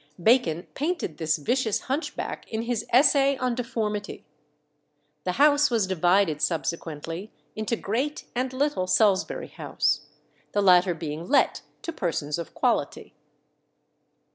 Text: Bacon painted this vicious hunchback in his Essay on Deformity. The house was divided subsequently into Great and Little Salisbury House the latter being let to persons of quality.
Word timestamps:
Bacon 0.19 0.63
painted 0.73 1.19
this 1.19 1.37
vicious 1.37 1.81
hunchback 1.81 2.47
in 2.51 2.63
his 2.63 2.87
Essay 2.89 3.37
on 3.37 3.53
Deformity. 3.53 4.25
The 5.25 5.33
house 5.33 5.69
was 5.69 5.85
divided 5.85 6.41
subsequently 6.41 7.31
into 7.55 7.75
Great 7.75 8.25
and 8.33 8.51
Little 8.51 8.87
Salisbury 8.87 9.49
House 9.49 10.07
the 10.53 10.61
latter 10.63 10.95
being 10.95 11.27
let 11.29 11.61
to 11.83 11.93
persons 11.93 12.39
of 12.39 12.55
quality. 12.55 13.13